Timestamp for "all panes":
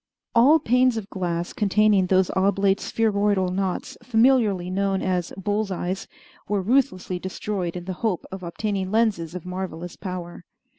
0.33-0.97